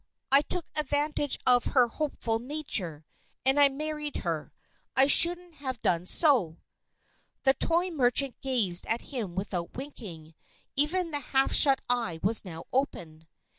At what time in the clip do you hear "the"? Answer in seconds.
7.43-7.53, 11.11-11.19